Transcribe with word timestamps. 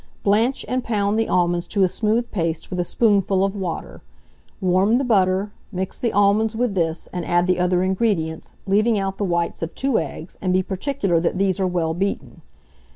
Blanch 0.23 0.65
and 0.67 0.83
pound 0.83 1.19
the 1.19 1.27
almonds 1.29 1.67
to 1.67 1.83
a 1.83 1.87
smooth 1.87 2.31
paste 2.31 2.71
with 2.71 2.79
a 2.79 2.83
spoonful 2.83 3.43
of 3.45 3.55
water; 3.55 4.01
warm 4.59 4.95
the 4.95 5.03
butter, 5.03 5.51
mix 5.71 5.99
the 5.99 6.11
almonds 6.11 6.55
with 6.55 6.73
this, 6.73 7.05
and 7.13 7.23
add 7.23 7.45
the 7.45 7.59
other 7.59 7.83
ingredients, 7.83 8.53
leaving 8.65 8.97
out 8.97 9.19
the 9.19 9.23
whites 9.23 9.61
of 9.61 9.75
2 9.75 9.99
eggs, 9.99 10.39
and 10.41 10.53
be 10.53 10.63
particular 10.63 11.19
that 11.19 11.37
these 11.37 11.59
are 11.59 11.67
well 11.67 11.93
beaten. 11.93 12.41